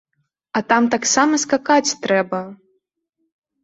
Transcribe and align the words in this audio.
А 0.59 0.61
там 0.73 0.83
таксама 0.95 1.41
скакаць 1.45 1.95
трэба! 2.09 2.45